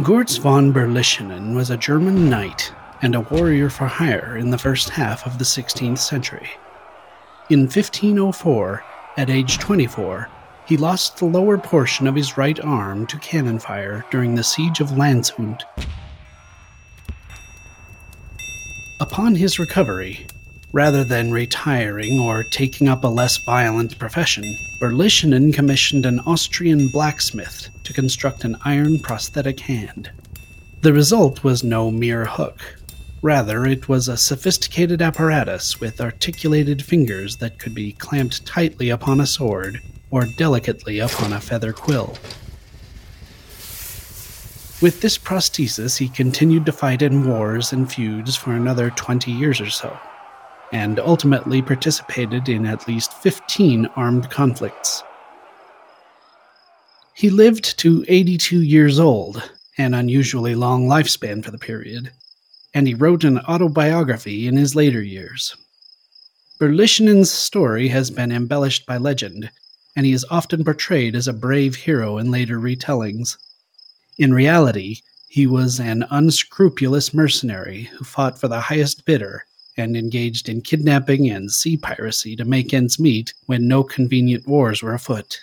[0.00, 2.70] Götz von Berlichingen was a German knight
[3.00, 6.50] and a warrior for hire in the first half of the 16th century.
[7.48, 8.84] In 1504,
[9.16, 10.28] at age 24,
[10.66, 14.80] he lost the lower portion of his right arm to cannon fire during the siege
[14.80, 15.62] of Landshut.
[19.00, 20.26] Upon his recovery,
[20.76, 24.44] rather than retiring or taking up a less violent profession,
[24.78, 30.10] Berlichingen commissioned an Austrian blacksmith to construct an iron prosthetic hand.
[30.82, 32.60] The result was no mere hook.
[33.22, 39.22] Rather, it was a sophisticated apparatus with articulated fingers that could be clamped tightly upon
[39.22, 39.80] a sword
[40.10, 42.18] or delicately upon a feather quill.
[44.82, 49.58] With this prosthesis, he continued to fight in wars and feuds for another 20 years
[49.58, 49.98] or so,
[50.72, 55.02] and ultimately participated in at least 15 armed conflicts.
[57.14, 62.10] He lived to 82 years old, an unusually long lifespan for the period,
[62.74, 65.56] and he wrote an autobiography in his later years.
[66.58, 69.50] Berlichingen's story has been embellished by legend,
[69.96, 73.38] and he is often portrayed as a brave hero in later retellings.
[74.18, 79.45] In reality, he was an unscrupulous mercenary who fought for the highest bidder
[79.76, 84.82] and engaged in kidnapping and sea piracy to make ends meet when no convenient wars
[84.82, 85.40] were afoot.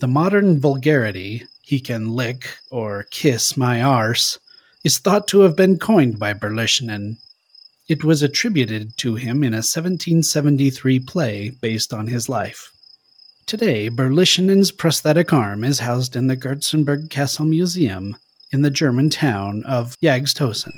[0.00, 4.38] The modern vulgarity, he can lick or kiss my arse,
[4.84, 7.16] is thought to have been coined by Berlichingen.
[7.88, 12.70] It was attributed to him in a 1773 play based on his life.
[13.46, 18.16] Today, Berlichingen's prosthetic arm is housed in the Götzenburg Castle Museum
[18.52, 20.72] in the German town of Jagsthausen.